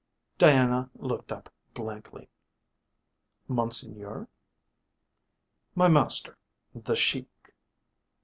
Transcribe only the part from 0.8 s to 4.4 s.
looked up blankly. "Monseigneur?"